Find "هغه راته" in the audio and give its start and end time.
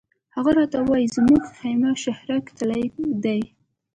0.35-0.77